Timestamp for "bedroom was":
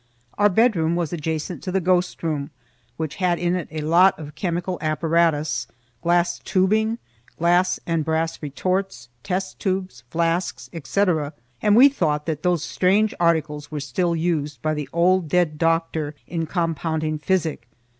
0.49-1.13